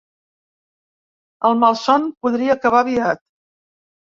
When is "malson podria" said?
1.65-2.59